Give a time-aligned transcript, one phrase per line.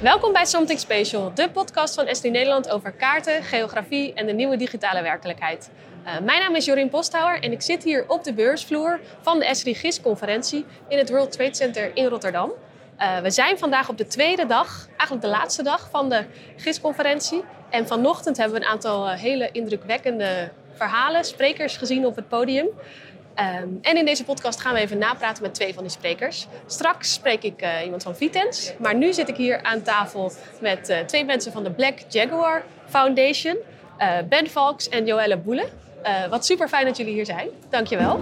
[0.00, 4.56] Welkom bij Something Special, de podcast van Esri Nederland over kaarten, geografie en de nieuwe
[4.56, 5.70] digitale werkelijkheid.
[6.04, 9.44] Uh, mijn naam is Jorien Posthouwer en ik zit hier op de beursvloer van de
[9.44, 12.52] Esri GIS-conferentie in het World Trade Center in Rotterdam.
[12.98, 16.24] Uh, we zijn vandaag op de tweede dag, eigenlijk de laatste dag van de
[16.56, 17.44] GIS-conferentie.
[17.70, 22.68] En vanochtend hebben we een aantal uh, hele indrukwekkende verhalen, sprekers gezien op het podium.
[23.38, 26.46] Um, en in deze podcast gaan we even napraten met twee van die sprekers.
[26.66, 28.72] Straks spreek ik uh, iemand van Vitens.
[28.78, 32.62] Maar nu zit ik hier aan tafel met uh, twee mensen van de Black Jaguar
[32.86, 33.56] Foundation.
[33.98, 35.68] Uh, ben Valks en Joelle Boele.
[36.30, 37.48] wat super fijn dat jullie hier zijn.
[37.68, 38.20] Dankjewel.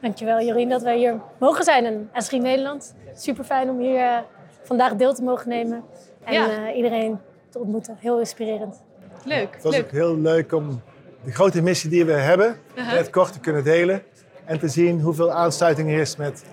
[0.00, 2.94] Dankjewel Jorien dat wij hier mogen zijn in Esri Nederland.
[3.14, 4.24] Super fijn om hier
[4.62, 5.84] vandaag deel te mogen nemen.
[6.24, 6.72] En ja.
[6.72, 7.18] iedereen
[7.50, 7.96] te ontmoeten.
[8.00, 8.82] Heel inspirerend.
[9.24, 9.54] Leuk.
[9.54, 9.84] Het was leuk.
[9.84, 10.82] ook heel leuk om
[11.24, 14.02] de grote missie die we hebben, het kort te kunnen delen.
[14.44, 16.44] En te zien hoeveel aansluiting er is met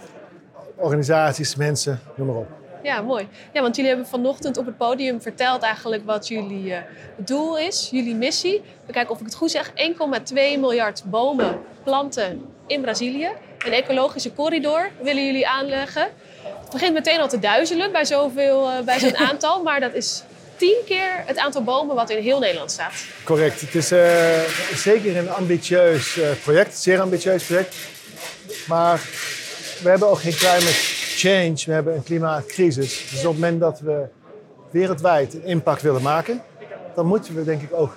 [0.76, 2.48] organisaties, mensen, noem maar op.
[2.84, 3.28] Ja, mooi.
[3.54, 6.78] Ja, want jullie hebben vanochtend op het podium verteld eigenlijk wat jullie uh,
[7.18, 8.62] doel is, jullie missie.
[8.86, 9.70] We kijken of ik het goed zeg.
[9.70, 13.30] 1,2 miljard bomen planten in Brazilië.
[13.66, 16.08] Een ecologische corridor willen jullie aanleggen.
[16.44, 20.24] Het begint meteen al te duizelen bij, zoveel, uh, bij zo'n aantal, maar dat is
[20.58, 22.94] tien keer het aantal bomen wat in heel Nederland staat.
[23.24, 23.62] Correct.
[23.62, 24.40] Het is uh,
[24.76, 27.76] zeker een ambitieus uh, project, zeer ambitieus project.
[28.68, 29.02] Maar
[29.84, 33.08] we hebben ook geen climate change, we hebben een klimaatcrisis.
[33.10, 34.06] Dus op het moment dat we
[34.70, 36.42] wereldwijd een impact willen maken,
[36.96, 37.96] dan moeten we denk ik ook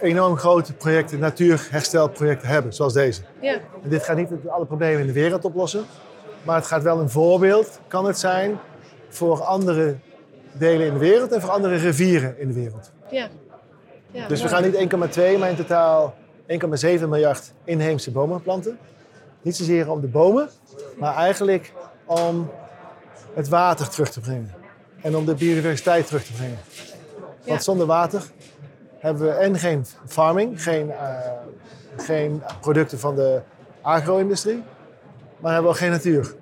[0.00, 3.20] enorm grote projecten, natuurherstelprojecten hebben, zoals deze.
[3.40, 3.52] Ja.
[3.82, 5.86] En dit gaat niet alle problemen in de wereld oplossen,
[6.42, 8.58] maar het gaat wel een voorbeeld, kan het zijn,
[9.08, 9.96] voor andere
[10.52, 12.92] delen in de wereld en voor andere rivieren in de wereld.
[13.10, 13.28] Ja.
[14.10, 16.14] ja dus we gaan niet 1,2, maar in totaal
[16.46, 18.78] 1,7 miljard inheemse bomen planten.
[19.42, 20.48] Niet zozeer om de bomen,
[20.98, 21.72] maar eigenlijk
[22.04, 22.50] om
[23.34, 24.54] het water terug te brengen.
[25.02, 26.58] En om de biodiversiteit terug te brengen.
[27.44, 27.58] Want ja.
[27.58, 28.22] zonder water
[28.98, 31.18] hebben we en geen farming, geen, uh,
[31.96, 33.40] geen producten van de
[33.80, 34.62] agro-industrie,
[35.36, 36.34] maar hebben we ook geen natuur.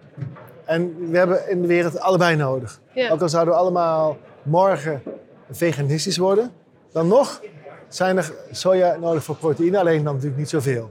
[0.68, 2.80] En we hebben in de wereld allebei nodig.
[2.92, 3.10] Ja.
[3.10, 5.02] Ook al zouden we allemaal morgen
[5.50, 6.50] veganistisch worden,
[6.92, 7.40] dan nog
[7.88, 10.90] zijn er soja nodig voor proteïne, alleen dan natuurlijk niet zoveel.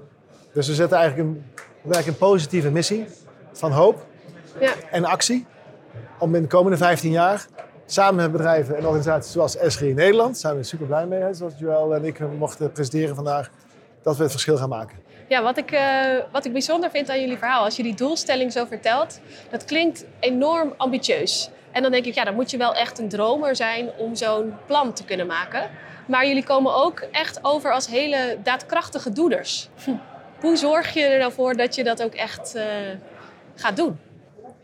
[0.54, 1.30] Dus we zetten eigenlijk
[1.84, 3.06] een, een positieve missie
[3.52, 4.06] van hoop
[4.60, 4.72] ja.
[4.92, 5.46] en actie
[6.20, 7.48] om in de komende 15 jaar
[7.86, 11.54] samen met bedrijven en organisaties zoals in Nederland, daar zijn we super blij mee, zoals
[11.58, 13.50] Joël en ik mochten presenteren vandaag,
[14.02, 14.98] dat we het verschil gaan maken.
[15.28, 15.80] Ja, wat ik, uh,
[16.32, 20.06] wat ik bijzonder vind aan jullie verhaal, als je die doelstelling zo vertelt, dat klinkt
[20.20, 21.50] enorm ambitieus.
[21.72, 24.54] En dan denk ik, ja, dan moet je wel echt een dromer zijn om zo'n
[24.66, 25.70] plan te kunnen maken.
[26.06, 29.70] Maar jullie komen ook echt over als hele daadkrachtige doeners.
[29.84, 29.92] Hm.
[30.40, 32.64] Hoe zorg je er nou voor dat je dat ook echt uh,
[33.56, 34.00] gaat doen?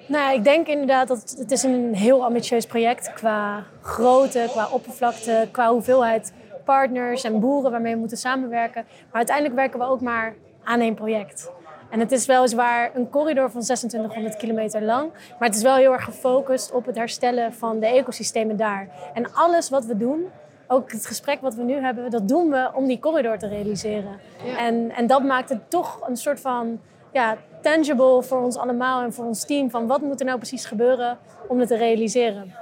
[0.05, 5.47] Nou, ik denk inderdaad dat het is een heel ambitieus project qua grootte, qua oppervlakte,
[5.51, 6.33] qua hoeveelheid
[6.65, 8.85] partners en boeren waarmee we moeten samenwerken.
[8.87, 11.51] Maar uiteindelijk werken we ook maar aan één project.
[11.89, 15.91] En het is weliswaar een corridor van 2600 kilometer lang, maar het is wel heel
[15.91, 18.87] erg gefocust op het herstellen van de ecosystemen daar.
[19.13, 20.25] En alles wat we doen,
[20.67, 24.19] ook het gesprek wat we nu hebben, dat doen we om die corridor te realiseren.
[24.43, 24.57] Ja.
[24.57, 26.79] En, en dat maakt het toch een soort van
[27.11, 29.69] ja, tangible voor ons allemaal en voor ons team.
[29.69, 32.55] Van wat moet er nou precies gebeuren om het te realiseren?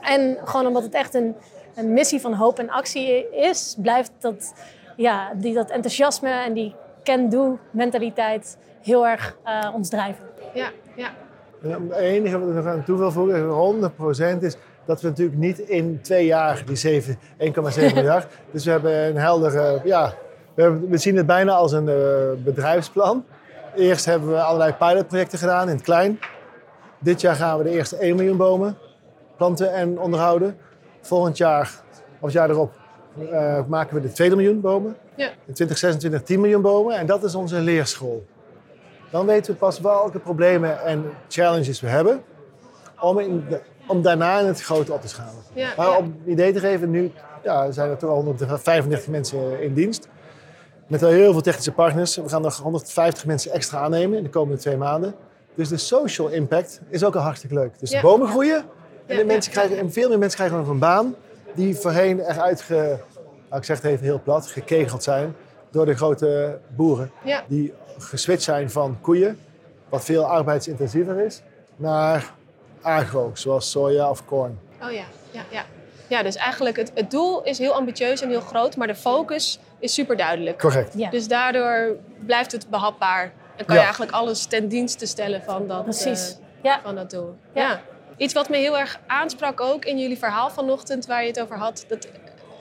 [0.00, 1.36] En gewoon omdat het echt een,
[1.74, 4.54] een missie van hoop en actie is, blijft dat,
[4.96, 6.74] ja, die, dat enthousiasme en die
[7.04, 10.24] can-do-mentaliteit heel erg uh, ons drijven.
[10.54, 11.10] Ja, ja.
[11.60, 13.90] Het enige wat ik nog aan toe wil voegen,
[14.38, 17.14] 100% is dat we natuurlijk niet in twee jaar die 1,7
[17.94, 18.26] miljard.
[18.52, 20.14] Dus we hebben een heldere, ja,
[20.54, 23.24] we, hebben, we zien het bijna als een uh, bedrijfsplan.
[23.76, 26.18] Eerst hebben we allerlei pilotprojecten gedaan in het klein.
[26.98, 28.76] Dit jaar gaan we de eerste 1 miljoen bomen
[29.36, 30.56] planten en onderhouden.
[31.00, 31.70] Volgend jaar,
[32.18, 32.72] of het jaar erop,
[33.18, 34.96] uh, maken we de 2 miljoen bomen.
[35.14, 35.26] Ja.
[35.26, 36.96] In 2026 10 miljoen bomen.
[36.96, 38.24] En dat is onze leerschool.
[39.10, 42.22] Dan weten we pas welke problemen en challenges we hebben.
[43.00, 45.42] Om, in de, om daarna in het grote op te schalen.
[45.54, 47.12] Ja, maar om een idee te geven, nu
[47.42, 50.08] ja, zijn er toch al 135 mensen in dienst.
[50.86, 52.16] Met al heel veel technische partners.
[52.16, 55.14] We gaan nog 150 mensen extra aannemen in de komende twee maanden.
[55.54, 57.78] Dus de social impact is ook al hartstikke leuk.
[57.78, 58.64] Dus de bomen groeien.
[59.06, 61.14] En, de mensen krijgen, en veel meer mensen krijgen nog een baan.
[61.54, 62.96] Die voorheen eruit, ge,
[63.48, 65.34] nou, ik zeg het even heel plat, gekegeld zijn.
[65.70, 67.10] Door de grote boeren.
[67.24, 67.44] Ja.
[67.48, 69.38] Die geswitcht zijn van koeien,
[69.88, 71.42] wat veel arbeidsintensiever is,
[71.76, 72.32] naar
[72.82, 74.58] agro, zoals soja of corn.
[74.82, 75.64] Oh ja, ja, ja.
[76.08, 79.58] Ja, dus eigenlijk het, het doel is heel ambitieus en heel groot, maar de focus
[79.78, 80.58] is super duidelijk.
[80.58, 80.94] Correct.
[80.96, 81.10] Ja.
[81.10, 81.96] Dus daardoor
[82.26, 86.30] blijft het behapbaar en kan je eigenlijk alles ten dienste stellen van dat, Precies.
[86.30, 86.80] eh, Ja.
[86.82, 87.34] van dat doel.
[87.54, 87.80] Ja.
[88.22, 91.56] Iets wat me heel erg aansprak ook in jullie verhaal vanochtend, waar je het over
[91.56, 92.08] had, dat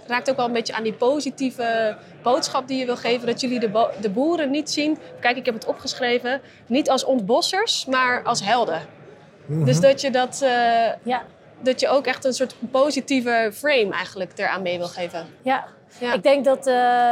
[0.08, 3.28] raakt ook wel een beetje aan die positieve boodschap die je wil geven.
[3.28, 7.86] Dat jullie de, de boeren niet zien, kijk ik heb het opgeschreven, niet als ontbossers,
[7.86, 8.82] maar als helden.
[9.46, 9.64] Mhm.
[9.64, 10.50] Dus dat je dat, eh,
[11.04, 11.24] Ja,
[11.60, 15.28] dat je ook echt een soort positieve frame eigenlijk eraan mee wil geven.
[15.42, 15.68] ja.
[16.00, 16.14] Ja.
[16.14, 17.12] Ik denk dat, eh,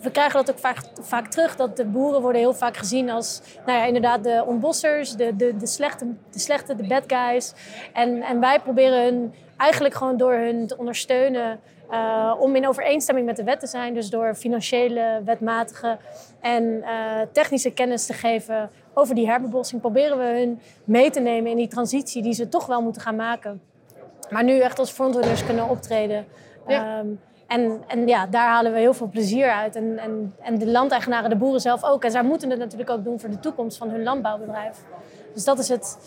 [0.00, 3.40] we krijgen dat ook vaak, vaak terug, dat de boeren worden heel vaak gezien als,
[3.66, 7.52] nou ja, inderdaad de ontbossers, de, de, de, slechte, de slechte, de bad guys.
[7.92, 11.60] En, en wij proberen hun eigenlijk gewoon door hun te ondersteunen
[11.90, 13.94] eh, om in overeenstemming met de wet te zijn.
[13.94, 15.98] Dus door financiële, wetmatige
[16.40, 21.50] en eh, technische kennis te geven over die herbebossing, proberen we hun mee te nemen
[21.50, 23.60] in die transitie die ze toch wel moeten gaan maken.
[24.30, 26.26] Maar nu echt als frontrunners kunnen optreden.
[26.66, 26.98] Ja.
[26.98, 27.06] Ehm,
[27.48, 29.76] en, en ja, daar halen we heel veel plezier uit.
[29.76, 32.04] En, en, en de landeigenaren, de boeren zelf ook.
[32.04, 34.76] En zij moeten het natuurlijk ook doen voor de toekomst van hun landbouwbedrijf.
[35.34, 35.98] Dus dat is het.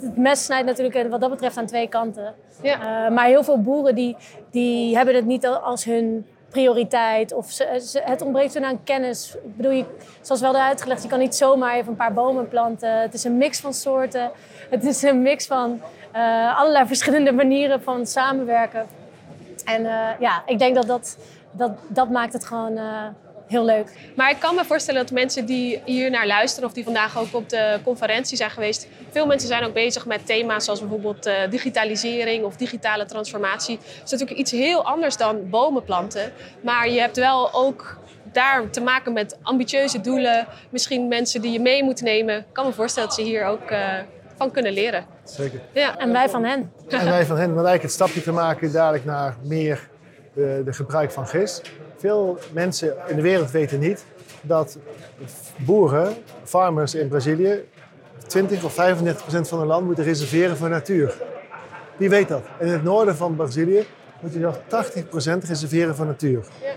[0.00, 2.34] Het mes snijdt natuurlijk wat dat betreft aan twee kanten.
[2.62, 3.06] Ja.
[3.06, 4.16] Uh, maar heel veel boeren die,
[4.50, 7.32] die hebben het niet als hun prioriteit.
[7.32, 9.34] Of ze, ze, het ontbreekt hun aan kennis.
[9.34, 9.84] Ik bedoel, je,
[10.20, 13.00] zoals wel uitgelegd, je kan niet zomaar even een paar bomen planten.
[13.00, 14.30] Het is een mix van soorten.
[14.70, 15.80] Het is een mix van
[16.16, 18.86] uh, allerlei verschillende manieren van samenwerken.
[19.64, 21.16] En uh, ja, ik denk dat dat,
[21.50, 23.06] dat, dat maakt het gewoon uh,
[23.46, 24.12] heel leuk.
[24.16, 26.68] Maar ik kan me voorstellen dat mensen die hier naar luisteren...
[26.68, 28.88] of die vandaag ook op de conferentie zijn geweest...
[29.10, 32.44] veel mensen zijn ook bezig met thema's zoals bijvoorbeeld uh, digitalisering...
[32.44, 33.76] of digitale transformatie.
[33.76, 36.32] Dat is natuurlijk iets heel anders dan bomen planten.
[36.60, 38.00] Maar je hebt wel ook
[38.32, 40.46] daar te maken met ambitieuze doelen.
[40.70, 42.38] Misschien mensen die je mee moet nemen.
[42.38, 43.70] Ik kan me voorstellen dat ze hier ook
[44.42, 45.04] van kunnen leren.
[45.24, 45.60] Zeker.
[45.72, 45.98] Ja.
[45.98, 46.72] En wij van hen.
[46.88, 49.88] En wij van hen, want eigenlijk het stapje te maken dadelijk naar meer
[50.34, 51.62] de, de gebruik van gis.
[51.96, 54.04] Veel mensen in de wereld weten niet
[54.40, 54.78] dat
[55.56, 57.64] boeren, farmers in Brazilië,
[58.26, 61.14] 20 of 35 procent van hun land moeten reserveren voor natuur.
[61.96, 62.42] Wie weet dat?
[62.58, 63.86] In het noorden van Brazilië
[64.20, 66.44] moet je nog 80 procent reserveren voor natuur.
[66.62, 66.72] Ja.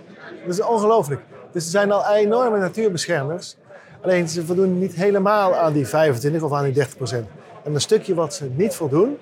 [0.46, 1.22] Dat is ongelooflijk.
[1.52, 3.56] Dus er zijn al enorme natuurbeschermers.
[4.02, 7.28] Alleen ze voldoen niet helemaal aan die 25 of aan die 30 procent.
[7.66, 9.18] En een stukje wat ze niet voldoen,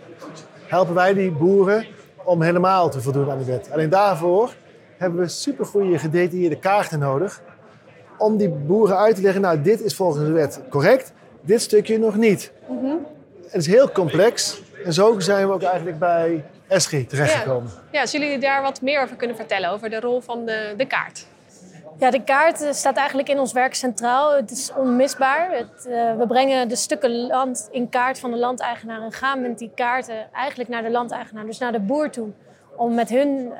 [0.67, 1.85] helpen wij die boeren
[2.23, 3.71] om helemaal te voldoen aan die wet.
[3.71, 4.53] Alleen daarvoor
[4.97, 7.41] hebben we supergoeie gedetailleerde kaarten nodig.
[8.17, 11.99] Om die boeren uit te leggen, nou dit is volgens de wet correct, dit stukje
[11.99, 12.51] nog niet.
[12.67, 13.05] Mm -hmm.
[13.43, 14.61] Het is heel complex.
[14.85, 17.71] En zo zijn we ook eigenlijk bij ESRI terechtgekomen.
[17.91, 17.99] Ja.
[17.99, 20.85] ja, zullen jullie daar wat meer over kunnen vertellen, over de rol van de, de
[20.85, 21.25] kaart?
[21.97, 24.35] Ja, de kaart staat eigenlijk in ons werk centraal.
[24.35, 25.51] Het is onmisbaar.
[25.51, 29.57] Het, uh, we brengen de stukken land in kaart van de landeigenaar en gaan met
[29.57, 32.29] die kaarten eigenlijk naar de landeigenaar, dus naar de boer toe.
[32.75, 33.53] Om met hun uh,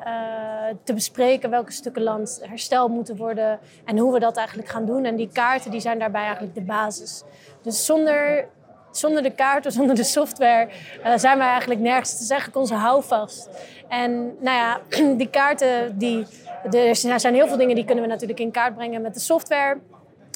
[0.84, 5.04] te bespreken welke stukken land hersteld moeten worden en hoe we dat eigenlijk gaan doen.
[5.04, 7.22] En die kaarten die zijn daarbij eigenlijk de basis.
[7.62, 8.48] Dus zonder,
[8.90, 10.68] zonder de kaarten, zonder de software
[11.16, 12.10] zijn wij eigenlijk nergens.
[12.10, 13.48] Het is eigenlijk onze houvast.
[13.88, 14.80] En nou ja,
[15.20, 16.26] die kaarten die
[16.70, 19.78] er zijn heel veel dingen die kunnen we natuurlijk in kaart brengen met de software.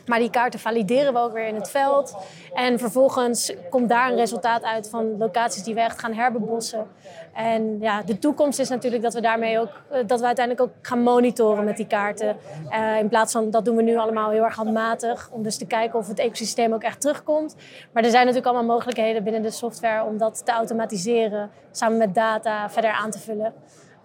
[0.06, 2.16] Maar die kaarten valideren we ook weer in het veld.
[2.54, 6.86] En vervolgens komt daar een resultaat uit van locaties die we echt gaan herbebossen.
[7.34, 9.70] En ja, de toekomst is natuurlijk dat we daarmee ook,
[10.06, 12.36] dat we uiteindelijk ook gaan monitoren met die kaarten.
[12.70, 15.28] Uh, in plaats van, dat doen we nu allemaal heel erg handmatig.
[15.32, 17.56] Om dus te kijken of het ecosysteem ook echt terugkomt.
[17.92, 21.50] Maar er zijn natuurlijk allemaal mogelijkheden binnen de software om dat te automatiseren.
[21.70, 23.54] Samen met data verder aan te vullen.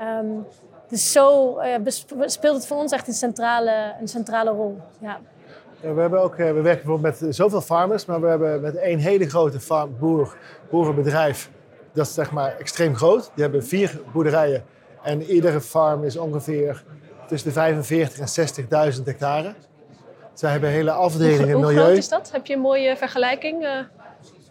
[0.02, 0.46] Um,
[0.94, 1.76] dus zo uh,
[2.26, 4.78] speelt het voor ons echt een centrale, een centrale rol.
[5.00, 5.20] Ja.
[5.82, 9.00] Ja, we, hebben ook, we werken bijvoorbeeld met zoveel farmers, maar we hebben met één
[9.00, 10.36] hele grote farm, boer,
[10.70, 11.50] boerenbedrijf.
[11.94, 13.32] Dat is zeg maar extreem groot.
[13.34, 14.64] Die hebben vier boerderijen.
[15.04, 16.84] En iedere farm is ongeveer
[17.28, 19.54] tussen de 45 en 60.000 hectare.
[20.34, 21.64] Zij hebben hele afdelingen milieu.
[21.64, 22.32] Hoe groot is dat?
[22.32, 23.86] Heb je een mooie vergelijking?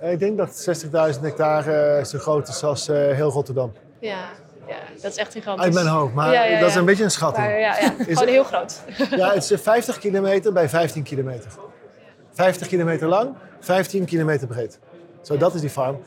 [0.00, 0.80] Ik denk dat
[1.14, 3.72] 60.000 hectare zo groot is als heel Rotterdam.
[4.00, 4.24] Ja,
[4.72, 5.64] ja, dat is echt gigantisch.
[5.64, 6.60] Uit mijn hoofd, maar ja, ja, ja.
[6.60, 7.46] dat is een beetje een schatting.
[7.46, 7.94] Maar, ja, ja.
[7.98, 8.80] Gewoon heel groot.
[9.16, 11.50] Ja, het is 50 kilometer bij 15 kilometer.
[12.32, 14.78] 50 kilometer lang, 15 kilometer breed.
[15.22, 15.98] Zo, dat is die farm.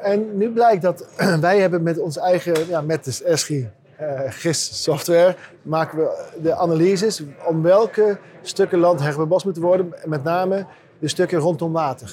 [0.00, 1.06] En nu blijkt dat
[1.40, 3.70] wij hebben met ons eigen, ja, met de ESCI
[4.00, 9.94] uh, GIS software, maken we de analyses om welke stukken land herbebost moeten worden.
[10.04, 10.66] Met name
[10.98, 12.10] de stukken rondom water.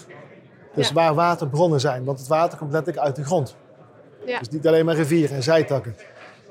[0.76, 0.94] Dus Ja.
[0.94, 3.56] waar waterbronnen zijn, want het water komt letterlijk uit de grond.
[4.28, 4.40] Ja.
[4.40, 5.96] Dus niet alleen maar rivieren en zijtakken.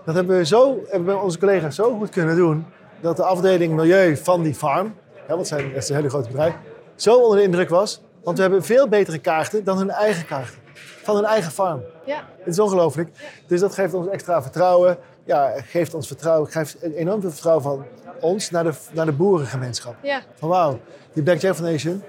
[0.05, 2.67] Dat hebben we zo, hebben we onze collega's zo goed kunnen doen,
[3.01, 4.95] dat de afdeling milieu van die farm,
[5.27, 6.55] hè, want zijn- het is een hele groot bedrijf,
[6.95, 8.03] zo onder de indruk was.
[8.23, 10.59] Want we hebben veel betere kaarten dan hun eigen kaarten.
[11.03, 11.81] Van hun eigen farm.
[12.05, 12.25] Ja.
[12.39, 13.09] Het is ongelooflijk.
[13.47, 14.97] Dus dat geeft ons extra vertrouwen.
[15.25, 17.85] Ja, geeft ons vertrouwen, geeft enorm veel vertrouwen van
[18.21, 19.95] ons naar de, naar de boerengemeenschap.
[20.03, 20.23] Ja.
[20.35, 20.79] Van wauw,
[21.13, 22.03] die Black Jack Foundation,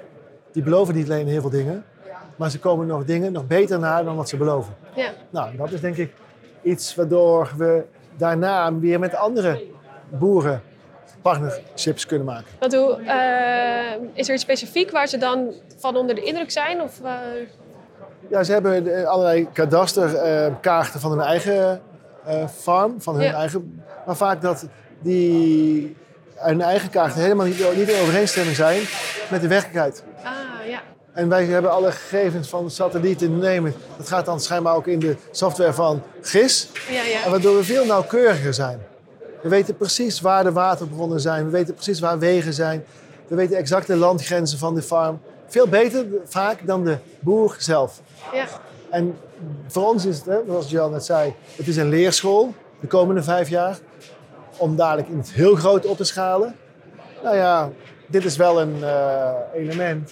[0.51, 1.85] die beloven niet alleen heel veel dingen,
[2.37, 4.75] Maar ze komen nog dingen nog beter na dan wat ze beloven.
[4.95, 5.09] Ja.
[5.29, 6.13] Nou, dat is denk ik
[6.61, 7.83] iets waardoor we
[8.17, 9.63] daarna weer met andere
[10.09, 10.61] boeren
[11.21, 12.47] partnerships kunnen maken.
[12.59, 16.81] Want hoe, eh, is er iets specifiek waar ze dan van onder de indruk zijn?
[16.81, 17.11] Of, eh,
[18.29, 21.81] Ja, ze hebben eh, allerlei kadasterkaarten van hun eigen
[22.51, 23.33] farm, van hun Ja.
[23.33, 23.81] eigen...
[24.05, 24.65] Maar vaak dat
[25.01, 25.95] die
[26.35, 28.81] hun eigen kaarten helemaal niet, niet in overeenstemming zijn
[29.31, 30.03] met de werkelijkheid.
[31.17, 33.73] En wij hebben alle gegevens van satellieten nemen.
[33.97, 36.69] Dat gaat dan schijnbaar ook in de software van GIS.
[36.89, 37.29] Ja, En ja.
[37.29, 38.79] waardoor we veel nauwkeuriger zijn.
[39.41, 41.45] We weten precies waar de waterbronnen zijn.
[41.45, 42.85] We weten precies waar wegen zijn.
[43.27, 45.21] We weten exact de landgrenzen van de farm.
[45.47, 48.01] Veel beter vaak dan de boer zelf.
[48.33, 48.45] ja.
[48.89, 49.17] En
[49.67, 53.23] voor ons is het, hè, zoals Jan net zei, het is een leerschool de komende
[53.23, 53.77] vijf jaar.
[54.57, 56.55] Om dadelijk in het heel groot op te schalen.
[57.23, 57.69] Nou ja,
[58.07, 60.11] dit is wel een eh, element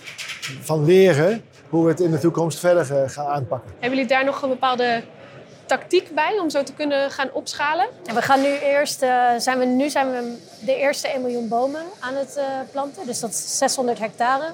[0.61, 3.71] van leren hoe we het in de toekomst verder eh, gaan aanpakken.
[3.71, 5.03] Hebben jullie daar nog een bepaalde
[5.65, 7.87] tactiek bij om zo te kunnen gaan opschalen?
[8.05, 11.47] En we gaan nu eerst, eh, zijn we, nu zijn we de eerste 1 miljoen
[11.47, 13.05] bomen aan het eh, planten.
[13.05, 14.51] Dus dat is 600 hectare.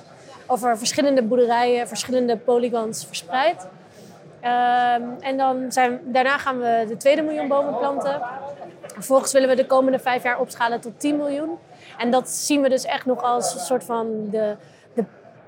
[0.48, 3.68] Over verschillende boerderijen, verschillende polygons verspreid.
[4.40, 8.22] Ehm, en dan zijn, daarna gaan we de tweede miljoen bomen planten.
[8.94, 11.58] Vervolgens willen we de komende vijf jaar opschalen tot 10 miljoen.
[11.98, 14.56] En dat zien we dus echt nog als een soort van de,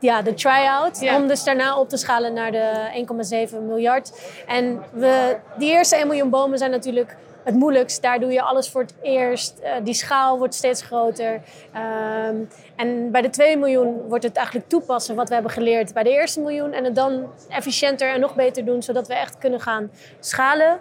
[0.04, 1.00] ja, de try-out.
[1.00, 1.16] Ja.
[1.16, 4.12] Om dus daarna op te schalen naar de 1,7 miljard.
[4.48, 8.02] En we, die eerste 1 miljoen bomen zijn natuurlijk het moeilijkst.
[8.02, 9.60] Daar doe je alles voor het eerst.
[9.60, 11.42] Eh, die schaal wordt steeds groter.
[11.74, 12.36] Ehm,
[12.76, 16.10] en bij de 2 miljoen wordt het eigenlijk toepassen wat we hebben geleerd bij de
[16.10, 16.74] eerste miljoen.
[16.74, 20.80] En het dan efficiënter en nog beter doen, zodat we echt kunnen gaan schalen.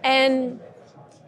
[0.00, 0.60] En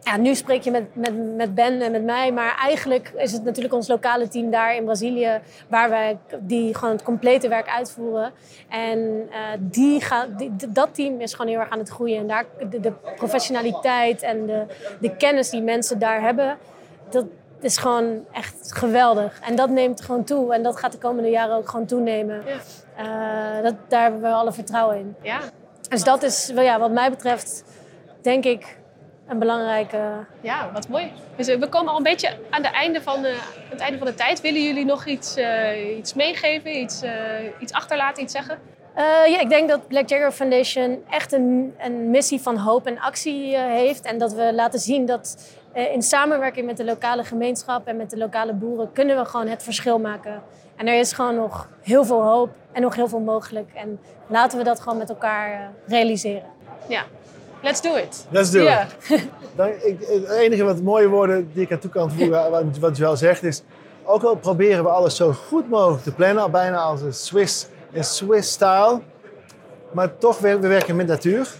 [0.03, 3.43] ja, nu spreek je met, met, met Ben en met mij, maar eigenlijk is het
[3.43, 8.31] natuurlijk ons lokale team daar in Brazilië, waar wij die gewoon het complete werk uitvoeren.
[8.69, 10.03] En eh, die
[10.37, 12.17] die, dat team is gewoon heel erg aan het groeien.
[12.17, 14.65] En daar, de, de professionaliteit en de,
[14.99, 16.57] de kennis die mensen daar hebben,
[17.09, 17.25] dat
[17.59, 19.39] is gewoon echt geweldig.
[19.39, 22.43] En dat neemt gewoon toe en dat gaat de komende jaren ook gewoon toenemen.
[22.45, 22.57] Ja.
[23.57, 25.15] Eh, dat, daar hebben we alle vertrouwen in.
[25.21, 25.39] Ja.
[25.89, 27.63] Dus dat is, ja, wat mij betreft,
[28.21, 28.77] denk ik,
[29.27, 31.11] een belangrijke Ja, wat mooi.
[31.35, 33.37] Dus eh, we komen al een beetje aan de einde van de,
[33.69, 34.41] het einde van de tijd.
[34.41, 37.11] Willen jullie nog iets, eh, iets meegeven, iets, eh,
[37.59, 38.59] iets achterlaten, iets zeggen?
[39.27, 43.57] Ja, ik denk dat Black Jagger Foundation echt een, een missie van hoop en actie
[43.57, 44.05] heeft.
[44.05, 48.17] En dat we laten zien dat in samenwerking met de lokale gemeenschap en met de
[48.17, 50.41] lokale boeren kunnen we gewoon het verschil maken.
[50.75, 53.71] En er is gewoon nog heel veel hoop en nog heel veel mogelijk.
[53.73, 56.49] En laten we dat gewoon met elkaar realiseren.
[56.87, 57.03] Ja,
[57.63, 58.25] let's do it.
[58.29, 58.95] Let's do it.
[59.55, 62.97] Dan, ik, het enige wat mooie woorden die ik aan toe kan voegen, wat, wat
[62.97, 63.63] Joël zegt, is...
[64.05, 68.03] Ook al proberen we alles zo goed mogelijk te plannen, bijna als een Swiss, in
[68.03, 69.01] Swiss style.
[69.91, 71.53] Maar toch, we, we werken met natuur.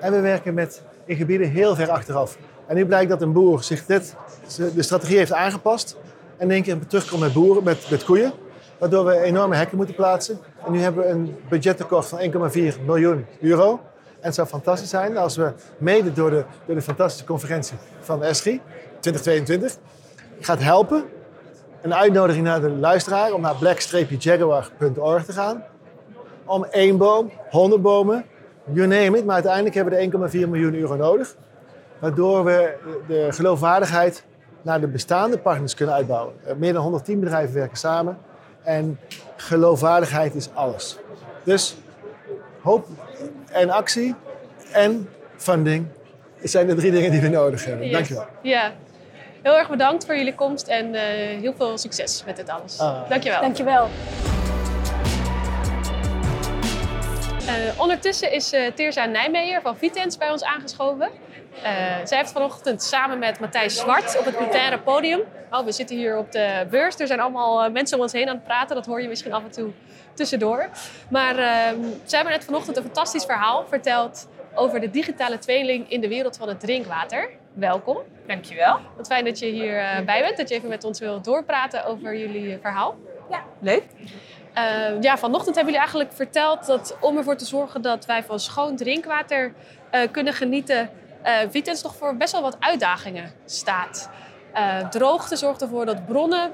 [0.00, 2.38] En we werken met, in gebieden heel ver achteraf.
[2.66, 4.14] En nu blijkt dat een boer zich dit,
[4.74, 5.96] de strategie heeft aangepast.
[6.36, 8.32] En in één keer terugkomt met boeren, met, met koeien.
[8.78, 10.38] Waardoor we enorme hekken moeten plaatsen.
[10.66, 13.80] En nu hebben we een budgettekort van 1,4 miljoen euro.
[14.22, 18.60] En het zou fantastisch zijn als we mede door de, de fantastische conferentie van ESRI
[19.00, 19.76] 2022
[20.40, 21.04] gaat helpen.
[21.80, 25.64] Een uitnodiging naar de luisteraar om naar black-jaguar.org te gaan.
[26.44, 28.24] Om één boom, honderd bomen,
[28.72, 29.24] you name it.
[29.24, 31.36] Maar uiteindelijk hebben we de 1,4 miljoen euro nodig.
[31.98, 32.74] Waardoor we
[33.06, 34.24] de geloofwaardigheid
[34.62, 36.34] naar de bestaande partners kunnen uitbouwen.
[36.44, 38.18] Eh, Meer dan 110 bedrijven werken samen.
[38.62, 38.98] En
[39.36, 40.98] geloofwaardigheid is alles.
[41.44, 41.76] Dus
[42.60, 42.86] hoop
[43.52, 44.14] en actie
[44.72, 45.86] en funding
[46.42, 47.84] zijn de drie dingen die we nodig hebben.
[47.84, 47.92] Yes.
[47.94, 48.26] Dankjewel.
[48.42, 48.72] Ja.
[49.42, 51.02] Heel erg bedankt voor jullie komst en eh,
[51.40, 52.78] heel veel succes met dit alles.
[52.78, 53.08] Ah.
[53.08, 53.40] Dankjewel.
[53.40, 53.88] Dankjewel.
[57.46, 61.08] Eh, ondertussen is uh, Teerza Nijmeijer van Vitens bij ons aangeschoven.
[61.56, 61.62] Uh,
[62.04, 65.20] zij heeft vanochtend samen met Matthijs Zwart op het plenaire podium.
[65.50, 66.98] Oh, we zitten hier op de beurs.
[66.98, 68.76] Er zijn allemaal uh, mensen om ons heen aan het praten.
[68.76, 69.70] Dat hoor je misschien af en toe
[70.14, 70.68] tussendoor.
[71.10, 76.00] Maar ehm, zij hebben net vanochtend een fantastisch verhaal verteld over de digitale tweeling in
[76.00, 77.30] de wereld van het drinkwater.
[77.52, 77.98] Welkom.
[78.26, 78.78] Dankjewel.
[78.96, 80.36] Wat fijn dat je hierbij bij bent.
[80.36, 82.96] Dat je even met ons wilt doorpraten over jullie verhaal.
[83.30, 83.82] Ja, leuk.
[84.58, 88.40] Uh, ja, vanochtend hebben jullie eigenlijk verteld dat om ervoor te zorgen dat wij van
[88.40, 89.52] schoon drinkwater
[89.94, 90.90] uh, kunnen genieten,
[91.24, 94.10] uh, Vitens nog voor best wel wat uitdagingen staat.
[94.90, 96.52] droogte zorgt ervoor dat bronnen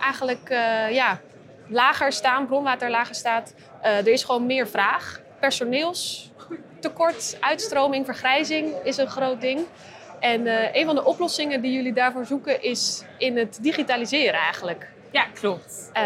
[0.00, 0.48] eigenlijk
[0.90, 1.20] ja,
[1.68, 3.54] lager staan, bronwater lager staat.
[3.82, 5.20] er is gewoon meer vraag.
[5.40, 9.66] Personeelstekort, uitstroming, vergrijzing is een groot ding.
[10.20, 10.46] En
[10.76, 14.93] een van de oplossingen die jullie daarvoor zoeken is in het digitaliseren eigenlijk.
[15.14, 15.90] Ja, klopt.
[15.96, 16.02] Uh,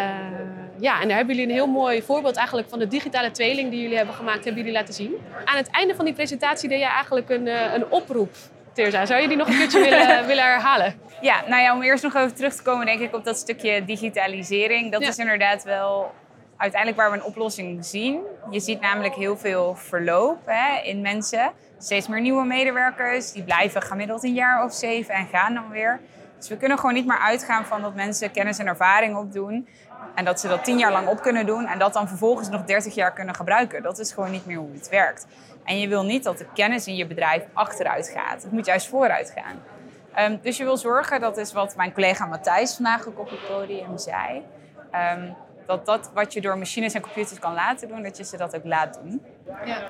[0.79, 3.81] ja, en daar hebben jullie een heel mooi voorbeeld eigenlijk van de digitale tweeling die
[3.83, 5.15] jullie hebben gemaakt, hebben jullie laten zien.
[5.45, 8.35] Aan het einde van die presentatie deed je eigenlijk een, uh, een oproep.
[8.73, 10.95] Terza, zou je die nog een keertje willen, willen herhalen?
[11.21, 13.85] Ja, nou ja, om eerst nog even terug te komen denk ik op dat stukje
[13.85, 14.93] digitalisering.
[14.93, 15.09] Dat Ja.
[15.09, 16.13] is inderdaad wel
[16.57, 18.21] uiteindelijk waar we een oplossing zien.
[18.51, 21.53] Je ziet namelijk heel veel verloop hè, in mensen.
[21.79, 26.01] Steeds meer nieuwe medewerkers, die blijven gemiddeld een jaar of zeven en gaan dan weer.
[26.39, 29.69] Dus we kunnen gewoon niet meer uitgaan van dat mensen kennis en ervaring opdoen.
[30.15, 32.65] En dat ze dat tien jaar lang op kunnen doen en dat dan vervolgens nog
[32.65, 33.83] 30 jaar kunnen gebruiken.
[33.83, 35.27] Dat is gewoon niet meer hoe het werkt.
[35.65, 38.43] En je wil niet dat de kennis in je bedrijf achteruit gaat.
[38.43, 39.63] Het moet juist vooruit gaan.
[40.15, 43.47] Ehm, dus je wil zorgen, dat is wat mijn collega Matthijs vandaag ook op het
[43.49, 44.43] podium zei.
[44.91, 45.31] ehm,
[45.67, 48.57] dat dat wat je door machines en computers kan laten doen, dat je ze dat
[48.57, 49.23] ook laat doen.
[49.65, 49.89] Ja.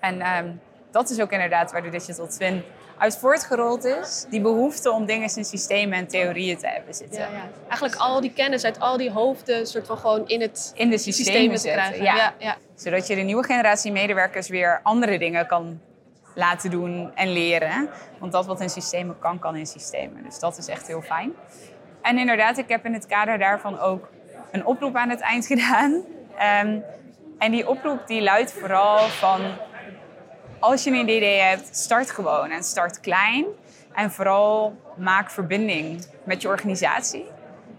[0.00, 0.50] En ehm,
[0.90, 2.64] dat is ook inderdaad waar de Digital Twin
[2.98, 4.26] uit voortgerold is.
[4.30, 7.20] Die behoefte om dingen in systemen en theorieën te hebben zitten.
[7.20, 7.48] Ja, ja.
[7.68, 10.98] Eigenlijk al die kennis uit al die hoofden soort van gewoon in het In de
[10.98, 12.04] systeem systemen te krijgen.
[12.04, 12.16] Ja.
[12.16, 12.56] Ja, ja.
[12.74, 15.80] Zodat je de nieuwe generatie medewerkers weer andere dingen kan
[16.34, 17.90] laten doen en leren.
[18.18, 20.22] Want dat wat in systemen kan, kan in systemen.
[20.22, 21.32] Dus dat is echt heel fijn.
[22.02, 24.08] En inderdaad, ik heb in het kader daarvan ook
[24.50, 26.04] een oproep aan het eind gedaan.
[26.38, 26.78] Ehm,
[27.38, 29.40] en die oproep die luidt vooral van...
[30.64, 33.44] Als je een idee hebt, start gewoon en start klein.
[33.92, 37.26] En vooral maak verbinding met je organisatie.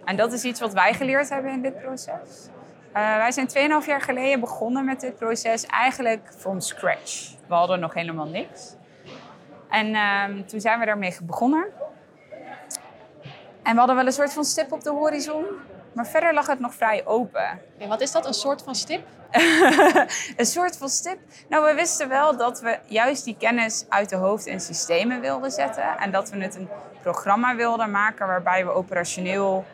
[0.04, 2.48] En dat is iets wat wij geleerd hebben in dit proces.
[2.96, 3.48] Uh, wij zijn
[3.82, 7.32] 2,5 jaar geleden begonnen met dit proces eigenlijk from scratch.
[7.48, 8.76] We hadden nog helemaal niks.
[9.70, 11.66] En uh, toen zijn we daarmee begonnen.
[13.64, 15.46] En we hadden wel een soort van stip op de horizon.
[15.96, 17.60] Maar verder lag het nog vrij open.
[17.78, 19.08] En wat is dat, een soort van stip?
[20.38, 21.18] een soort van stip.
[21.50, 25.52] Nou, we wisten wel dat we juist die kennis uit de hoofd en systemen wilden
[25.52, 25.98] zetten.
[25.98, 26.70] En dat we het een
[27.02, 29.66] programma wilden maken waarbij we operationeel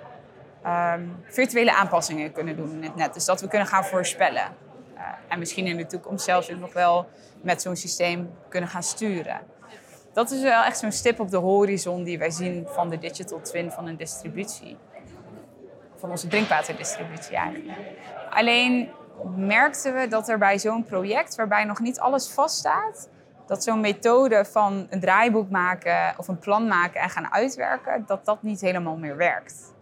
[0.65, 3.13] um, virtuele aanpassingen kunnen doen in het net.
[3.13, 4.55] Dus dat we kunnen gaan voorspellen.
[4.95, 7.07] Uh, en misschien in de toekomst zelfs ook nog wel
[7.41, 9.39] met zo'n systeem kunnen gaan sturen.
[10.13, 13.41] Dat is wel echt zo'n stip op de horizon die wij zien van de digital
[13.41, 14.77] twin van een distributie.
[16.01, 17.79] Van onze drinkwaterdistributie eigenlijk.
[18.29, 18.89] Alleen
[19.35, 23.09] merkten we dat er bij zo'n project, waarbij nog niet alles vaststaat,
[23.47, 28.25] dat zo'n methode van een draaiboek maken of een plan maken en gaan uitwerken, dat
[28.25, 29.73] dat niet helemaal meer werkt.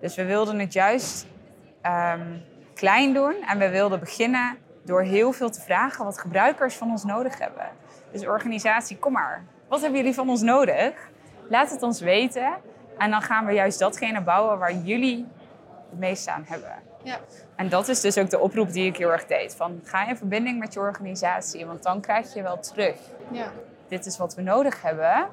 [0.00, 1.26] Dus we wilden het juist
[1.82, 2.42] um,
[2.74, 7.04] klein doen en we wilden beginnen door heel veel te vragen wat gebruikers van ons
[7.04, 7.66] nodig hebben.
[8.12, 9.44] Dus organisatie, kom maar.
[9.68, 11.10] Wat hebben jullie van ons nodig?
[11.48, 12.52] Laat het ons weten.
[12.98, 15.26] En dan gaan we juist datgene bouwen waar jullie
[15.90, 16.72] het meeste aan hebben.
[17.02, 17.18] Ja.
[17.56, 19.54] En dat is dus ook de oproep die ik heel erg deed.
[19.54, 22.96] Van ga in verbinding met je organisatie, want dan krijg je wel terug.
[23.30, 23.52] Ja.
[23.88, 25.26] Dit is wat we nodig hebben.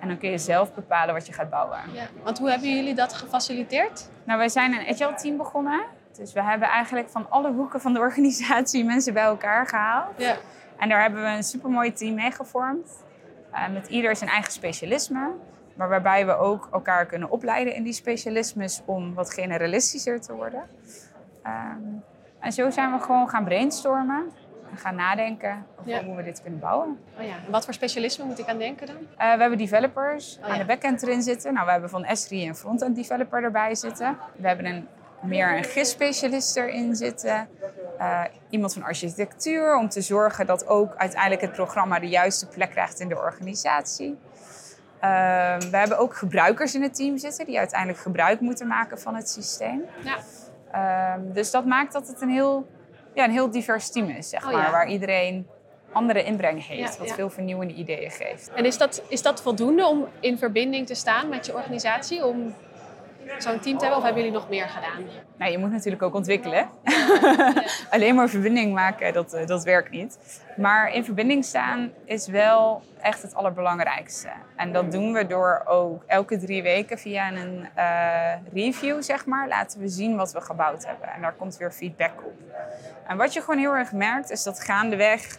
[0.00, 1.78] En dan kun je zelf bepalen wat je gaat bouwen.
[1.92, 2.06] Ja.
[2.22, 4.08] Want hoe hebben jullie dat gefaciliteerd?
[4.24, 5.84] Nou, wij zijn een agile team begonnen.
[6.16, 10.12] Dus we hebben eigenlijk van alle hoeken van de organisatie mensen bij elkaar gehaald.
[10.16, 10.36] Ja.
[10.78, 13.04] En daar hebben we een supermooi team mee gevormd.
[13.52, 15.30] Uh, met ieder zijn eigen specialisme.
[15.76, 20.62] Maar waarbij we ook elkaar kunnen opleiden in die specialismes om wat generalistischer te worden.
[21.46, 22.02] Um,
[22.40, 24.30] en zo zijn we gewoon gaan brainstormen.
[24.70, 26.04] En gaan nadenken over Ja.
[26.04, 26.98] hoe we dit kunnen bouwen.
[27.18, 27.34] Oh ja.
[27.46, 28.96] En wat voor specialisme moet ik aan denken dan?
[28.96, 31.52] Uh, we hebben developers Oh, aan de backend erin zitten.
[31.52, 34.16] Nou, we hebben van Esri een front-end developer erbij zitten.
[34.36, 34.88] We hebben een,
[35.22, 37.48] meer een GIS-specialist erin zitten.
[37.98, 42.70] Uh, iemand van architectuur om te zorgen dat ook uiteindelijk het programma de juiste plek
[42.70, 44.18] krijgt in de organisatie.
[45.04, 49.14] Uh, we hebben ook gebruikers in het team zitten die uiteindelijk gebruik moeten maken van
[49.14, 49.82] het systeem.
[50.04, 50.16] Ja.
[50.74, 52.66] Uh, dus dat maakt dat het een heel,
[53.14, 54.62] ja, een heel divers team is, zeg Oh, maar.
[54.64, 54.70] ja.
[54.70, 55.46] Waar iedereen
[55.92, 57.14] andere inbreng heeft, Ja, wat ja.
[57.14, 58.50] veel vernieuwende ideeën geeft.
[58.54, 62.26] En is dat, is dat voldoende om in verbinding te staan met je organisatie?
[62.26, 62.54] Om
[63.38, 63.96] zo'n team te hebben?
[63.96, 65.04] Of hebben jullie nog meer gedaan?
[65.36, 66.68] Nou, je moet natuurlijk ook ontwikkelen.
[67.90, 70.18] Alleen maar verbinding maken, dat, eh, dat werkt niet.
[70.56, 74.28] Maar in verbinding staan is wel echt het allerbelangrijkste.
[74.56, 79.48] En dat doen we door ook elke drie weken via een eh, review, zeg maar,
[79.48, 81.08] laten we zien wat we gebouwd hebben.
[81.08, 82.34] En daar komt weer feedback op.
[83.06, 85.38] En wat je gewoon heel erg merkt, is dat gaandeweg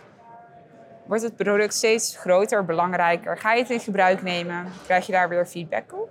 [1.07, 3.37] wordt het product steeds groter, belangrijker.
[3.37, 6.09] Ga je het in gebruik nemen, krijg je daar weer feedback op.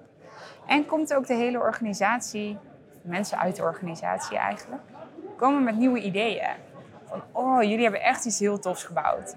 [0.66, 2.58] En komt ook de hele organisatie,
[3.02, 4.82] mensen uit de organisatie eigenlijk,
[5.36, 6.48] komen met nieuwe ideeën.
[7.08, 9.34] Van, oh, jullie hebben echt iets heel tofs gebouwd.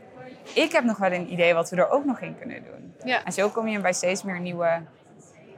[0.53, 2.93] Ik heb nog wel een idee wat we er ook nog in kunnen doen.
[3.03, 3.23] Ja.
[3.23, 4.81] En zo kom je bij steeds meer nieuwe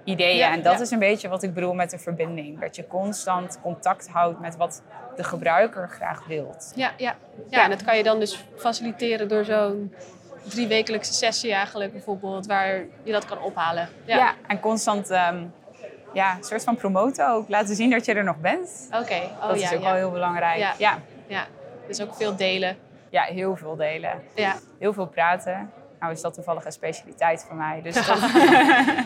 [0.04, 0.38] ideeën.
[0.38, 0.82] Ja, en dat ja.
[0.82, 2.60] is een beetje wat ik bedoel met de verbinding.
[2.60, 4.82] Dat je constant contact houdt met wat
[5.16, 6.72] de gebruiker graag wilt.
[6.76, 7.16] Ja, ja.
[7.50, 9.94] ja, en dat kan je dan dus faciliteren door zo'n
[10.50, 13.90] driewekelijkse sessie eigenlijk bijvoorbeeld, waar je dat kan ophalen.
[14.06, 15.44] Ja, en constant ehm,
[16.14, 17.50] ja, een soort van promoten ook.
[17.50, 18.88] Laten zien dat je er nog bent.
[18.88, 19.70] Oké, oh dat ja.
[19.70, 19.88] is ook ja.
[19.88, 20.58] wel heel belangrijk.
[20.58, 20.74] Ja.
[20.78, 21.00] Ja.
[21.28, 21.46] ja.
[21.88, 22.78] Dus ook veel delen.
[23.10, 24.22] ja, heel veel delen.
[24.36, 25.72] Ja, Heel veel praten.
[26.00, 27.82] Nou is dat toevallig een specialiteit voor mij.
[27.82, 28.20] Dus dat,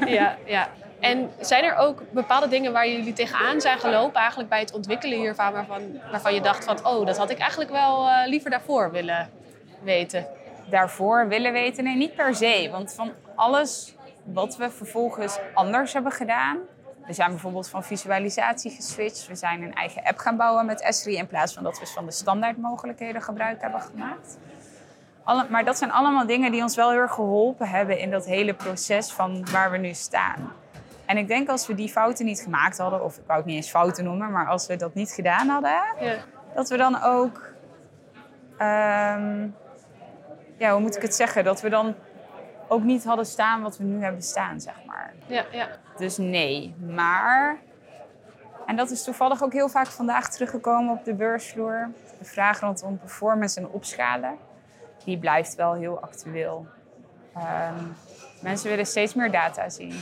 [0.08, 0.68] ja, ja.
[1.00, 5.18] En zijn er ook bepaalde dingen waar jullie tegenaan zijn gelopen eigenlijk bij het ontwikkelen
[5.18, 8.92] hiervan, waarvan, waarvan je dacht van, oh, dat had ik eigenlijk wel eh, liever daarvoor
[8.92, 9.30] willen
[9.84, 10.28] weten?
[10.70, 11.84] daarvoor willen weten?
[11.84, 12.68] Nee, niet per se.
[12.72, 16.58] Want van alles wat we vervolgens anders hebben gedaan.
[17.08, 19.28] We zijn bijvoorbeeld van visualisatie geswitcht.
[19.28, 22.06] We zijn een eigen app gaan bouwen met Esri in plaats van dat we van
[22.06, 24.38] de standaard mogelijkheden gebruik hebben gemaakt.
[25.24, 28.26] Alle, maar dat zijn allemaal dingen die ons wel heel erg geholpen hebben in dat
[28.26, 30.52] hele proces van waar we nu staan.
[31.06, 33.56] En ik denk als we die fouten niet gemaakt hadden, of ik wou het niet
[33.56, 36.16] eens fouten noemen, maar als we dat niet gedaan hadden, Ja.
[36.54, 37.42] dat we dan ook.
[38.58, 39.48] ehm,
[40.58, 41.44] ja, hoe moet ik het zeggen?
[41.44, 41.96] Dat we dan
[42.68, 45.14] ook niet hadden staan wat we nu hebben staan, zeg maar.
[45.26, 45.68] Ja, ja.
[45.98, 46.76] Dus nee.
[46.96, 47.58] Maar.
[48.66, 51.90] En dat is toevallig ook heel vaak vandaag teruggekomen op de beursvloer.
[52.20, 54.38] De vraag rondom performance en opschalen.
[55.04, 56.68] Die blijft wel heel actueel.
[57.36, 57.84] Ehm,
[58.42, 59.96] mensen willen steeds meer data zien.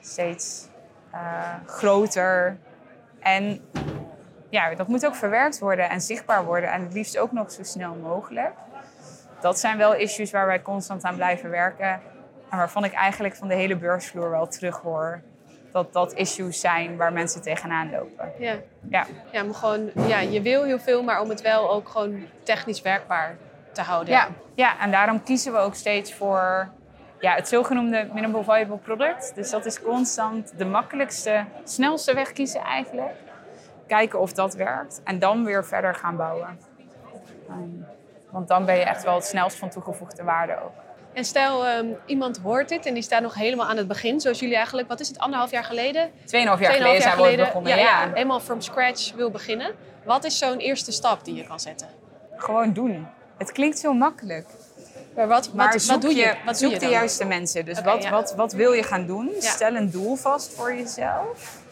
[0.00, 0.68] Steeds
[1.10, 2.58] eh, groter.
[3.20, 3.60] En
[4.48, 6.72] ja, dat moet ook verwerkt worden en zichtbaar worden.
[6.72, 8.52] En het liefst ook nog zo snel mogelijk.
[9.44, 12.00] Dat zijn wel issues waar wij constant aan blijven werken.
[12.50, 15.22] En waarvan ik eigenlijk van de hele beursvloer wel terug hoor.
[15.72, 18.32] Dat dat issues zijn waar mensen tegenaan lopen.
[18.38, 18.54] ja.
[18.90, 22.26] Ja, Ja, maar gewoon, ja, je wil heel veel, maar om het wel ook gewoon
[22.42, 23.36] technisch werkbaar
[23.72, 24.14] te houden.
[24.14, 24.28] ja.
[24.54, 26.68] ja en daarom kiezen we ook steeds voor
[27.20, 29.34] ja, het zogenoemde minimal viable product.
[29.34, 33.14] Dus dat is constant de makkelijkste, snelste weg kiezen eigenlijk.
[33.86, 36.58] Kijken of dat werkt en dan weer verder gaan bouwen.
[37.50, 37.86] Um,
[38.34, 40.72] want dan ben je echt wel het snelst van toegevoegde waarde ook.
[41.12, 44.38] En stel, ehm, iemand hoort dit en die staat nog helemaal aan het begin, zoals
[44.38, 46.10] jullie eigenlijk, wat is het, anderhalf jaar geleden?
[46.24, 47.70] Tweeënhalf jaar Tweeënhalf geleden zijn we begonnen.
[47.70, 49.74] ja, Ja, ja, helemaal from scratch wil beginnen.
[50.04, 51.88] Wat is zo'n eerste stap die je kan zetten?
[52.36, 53.06] Gewoon doen.
[53.38, 54.46] Het klinkt zo makkelijk.
[55.14, 56.16] Maar wat, Maar wat, doe je?
[56.16, 57.64] je, Wat zoek doe je de juiste mensen.
[57.64, 58.10] Dus wat, ja.
[58.10, 59.30] wat, wat wil je gaan doen?
[59.38, 61.62] Stel een doel vast voor jezelf.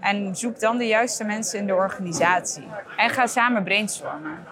[0.00, 2.64] En zoek dan de juiste mensen in de organisatie.
[2.96, 4.44] En ga samen brainstormen.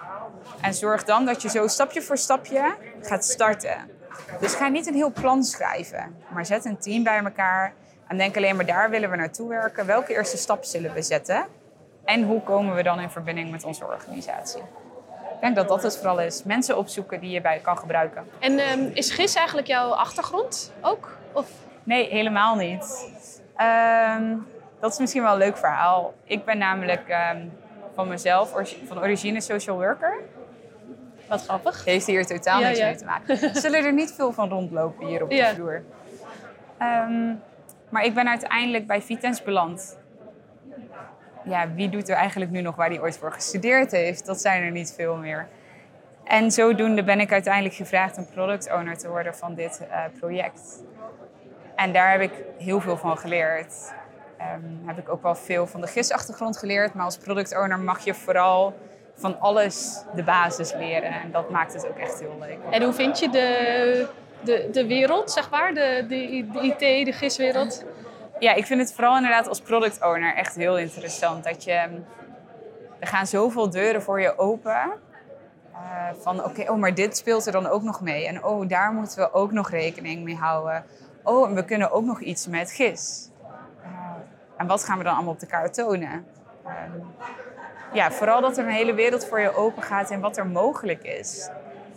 [0.61, 3.89] En zorg dan dat je zo stapje voor stapje gaat starten.
[4.39, 6.15] Dus ga niet een heel plan schrijven.
[6.33, 7.73] Maar zet een team bij elkaar.
[8.07, 9.85] En denk alleen maar daar willen we naartoe werken.
[9.85, 11.45] Welke eerste stap zullen we zetten?
[12.05, 14.61] En hoe komen we dan in verbinding met onze organisatie?
[15.41, 16.43] Ik denk dat dat het vooral is.
[16.43, 18.27] Mensen opzoeken die je bij kan gebruiken.
[18.39, 21.17] En ehm, is GIS eigenlijk jouw achtergrond ook?
[21.33, 21.49] Of?
[21.83, 23.11] Nee, helemaal niet.
[23.55, 24.35] Ehm,
[24.79, 26.13] dat is misschien wel een leuk verhaal.
[26.23, 27.37] Ik ben namelijk ehm,
[27.93, 28.53] van mezelf,
[28.87, 30.13] van origine social worker.
[31.27, 31.85] Wat grappig.
[31.85, 32.85] Heeft hier totaal Ja, niks ja.
[32.85, 33.37] mee te maken.
[33.61, 35.53] Zullen er niet veel van rondlopen hier op de Ja.
[35.53, 35.83] vloer.
[36.77, 37.33] Ehm,
[37.89, 39.97] maar ik ben uiteindelijk bij Vitens beland.
[41.43, 44.25] Ja, wie doet er eigenlijk nu nog waar hij ooit voor gestudeerd heeft?
[44.25, 45.47] Dat zijn er niet veel meer.
[46.23, 50.83] En zodoende ben ik uiteindelijk gevraagd om product owner te worden van dit eh, project.
[51.75, 53.93] En daar heb ik heel veel van geleerd.
[54.41, 56.93] Ehm, heb ik ook wel veel van de GIS-achtergrond geleerd.
[56.93, 58.73] Maar als product owner mag je vooral
[59.15, 61.21] van alles de basis leren.
[61.21, 62.57] En dat maakt het ook echt heel leuk.
[62.71, 64.07] En hoe vind je de,
[64.43, 65.73] de, de wereld, zeg maar?
[65.73, 67.85] De, de, de IT, de GIS-wereld?
[68.39, 71.43] Ja, ik vind het vooral inderdaad als product owner echt heel interessant.
[71.43, 71.71] Dat je,
[72.99, 74.91] er gaan zoveel deuren voor je open.
[75.73, 75.79] Eh,
[76.19, 78.27] van oké, oh, maar dit speelt er dan ook nog mee.
[78.27, 80.85] En oh, daar moeten we ook nog rekening mee houden.
[81.23, 83.30] Oh, en we kunnen ook nog iets met GIS.
[84.61, 86.25] En wat gaan we dan allemaal op de kaart tonen?
[86.65, 86.75] Ehm,
[87.93, 91.03] ja, vooral dat er een hele wereld voor je open gaat en wat er mogelijk
[91.03, 91.49] is.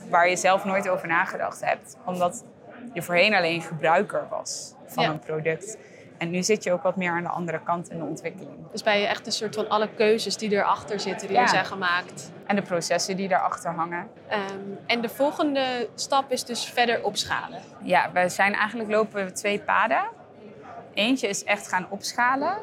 [0.09, 1.97] Waar je zelf nooit over nagedacht hebt.
[2.05, 2.45] Omdat
[2.93, 5.11] je voorheen alleen gebruiker was van Ja.
[5.11, 5.79] een product.
[6.19, 8.57] En nu zit je ook wat meer aan de andere kant in de ontwikkeling.
[8.73, 11.43] Dus bij je echt een soort van alle keuzes die erachter zitten, die Ja.
[11.43, 12.31] er zijn gemaakt.
[12.47, 14.09] En de processen die daarachter hangen.
[14.29, 14.41] Ehm,
[14.87, 17.61] en de volgende stap is dus verder opschalen.
[17.83, 20.03] Ja, we zijn eigenlijk lopen we twee paden.
[20.95, 22.57] Eentje is echt gaan opschalen.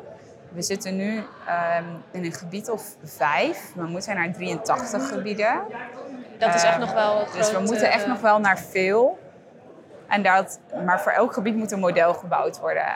[0.51, 3.71] We zitten nu ehm, in een gebied of vijf.
[3.75, 5.61] We moeten naar 83 gebieden.
[6.37, 9.19] Dat is echt nog wel Dus we moeten echt nog wel naar veel.
[10.07, 12.93] En dat, maar voor elk gebied moet een model gebouwd worden.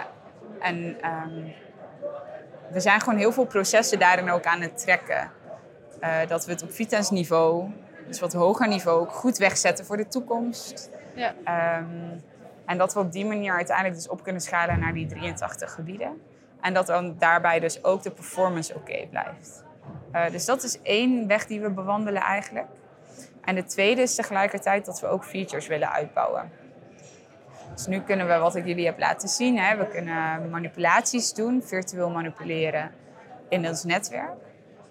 [0.59, 1.43] En ehm,
[2.69, 5.31] we zijn gewoon heel veel processen daarin ook aan het trekken.
[5.99, 7.71] Eh, dat we het op Vitens niveau,
[8.07, 10.89] dus wat hoger niveau, ook goed wegzetten voor de toekomst.
[11.13, 11.33] Ja.
[11.43, 12.17] Ehm,
[12.65, 16.21] en dat we op die manier uiteindelijk dus op kunnen schalen naar die 83 gebieden.
[16.61, 19.63] En dat dan daarbij dus ook de performance oké blijft.
[20.11, 22.67] Eh, dus dat is één weg die we bewandelen eigenlijk.
[23.41, 26.51] En de tweede is tegelijkertijd dat we ook features willen uitbouwen.
[27.73, 31.63] Dus nu kunnen we, wat ik jullie heb laten zien, hè, we kunnen manipulaties doen,
[31.63, 32.91] virtueel manipuleren
[33.49, 34.31] in ons netwerk.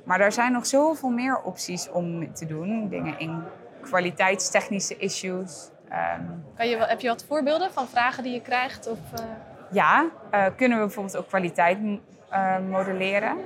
[0.04, 2.88] Maar er zijn nog zoveel meer opties om te doen.
[2.88, 3.42] Dingen in
[3.80, 5.70] kwaliteitstechnische issues.
[5.94, 6.22] Ehm,
[6.56, 8.86] Kan je, heb je wat voorbeelden van vragen die je krijgt?
[8.86, 9.24] Of, eh,
[9.70, 11.78] ja, eh, kunnen we bijvoorbeeld ook kwaliteit
[12.28, 13.36] eh, modelleren.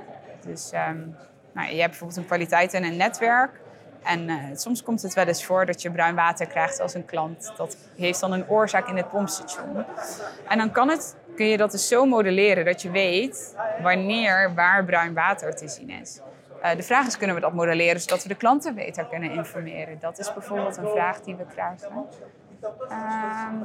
[0.45, 0.97] Dus ehm,
[1.51, 3.51] nou, je hebt bijvoorbeeld een kwaliteit in een netwerk.
[4.03, 7.53] En soms komt het wel eens voor dat je bruin water krijgt als een klant.
[7.57, 9.85] Dat heeft dan een oorzaak in het pompstation.
[10.47, 14.85] En dan kan het, kun je dat dus zo modelleren dat je weet wanneer waar
[14.85, 16.19] bruin water te zien is.
[16.61, 19.99] Eh, de vraag is, kunnen we dat modelleren zodat we de klanten beter kunnen informeren?
[19.99, 22.05] Dat is bijvoorbeeld een vraag die we krijgen.
[22.89, 23.55] Ehm,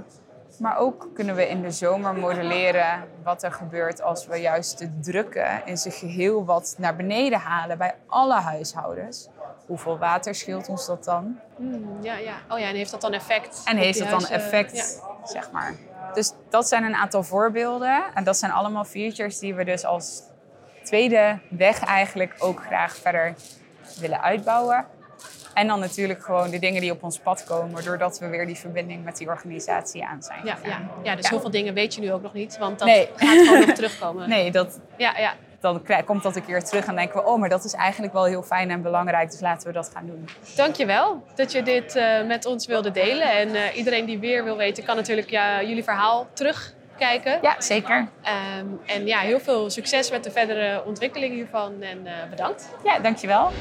[0.58, 4.98] maar ook kunnen we in de zomer modelleren wat er gebeurt als we juist de
[5.00, 9.28] drukken in zijn geheel wat naar beneden halen bij alle huishoudens.
[9.66, 11.38] Hoeveel water scheelt ons dat dan?
[11.56, 12.34] hmm, ja, ja.
[12.48, 13.62] Oh ja, en heeft dat dan effect?
[13.64, 15.74] En heeft dat dan effect, zeg maar.
[16.14, 18.04] Dus dat zijn een aantal voorbeelden.
[18.14, 20.22] En dat zijn allemaal features die we dus als
[20.84, 23.34] tweede weg eigenlijk ook graag verder
[24.00, 24.86] willen uitbouwen.
[25.54, 28.56] En dan natuurlijk gewoon de dingen die op ons pad komen, doordat we weer die
[28.56, 30.40] verbinding met die organisatie aan zijn.
[30.44, 31.30] Ja, ja, ja, dus Ja.
[31.30, 33.08] heel veel dingen weet je nu ook nog niet, want dat Nee.
[33.16, 34.28] gaat gewoon nog terugkomen.
[34.28, 35.34] Nee, dat, Ja, ja.
[35.60, 38.24] dan komt dat een keer terug en denken we, oh, maar dat is eigenlijk wel
[38.24, 40.28] heel fijn en belangrijk, dus laten we dat gaan doen.
[40.56, 43.30] Dankjewel dat je dit eh, met ons wilde delen.
[43.30, 46.26] En eh, iedereen die weer wil weten, kan natuurlijk ja, jullie verhaal
[46.96, 47.38] terugkijken.
[47.42, 48.08] Ja, zeker.
[48.22, 52.68] Ehm, en ja, heel veel succes met de verdere ontwikkeling hiervan en eh, bedankt.
[52.84, 53.52] Ja, dankjewel.